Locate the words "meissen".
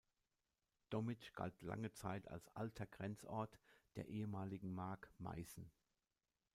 5.19-5.69